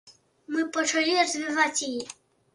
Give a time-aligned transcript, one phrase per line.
[0.55, 2.03] Мы пачалі развіваць яе.